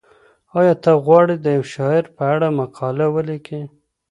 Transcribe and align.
ایا 0.57 0.73
ته 0.83 0.91
غواړې 1.05 1.35
د 1.39 1.45
یو 1.57 1.65
شاعر 1.73 2.03
په 2.15 2.23
اړه 2.33 2.47
مقاله 2.59 3.05
ولیکې؟ 3.15 3.61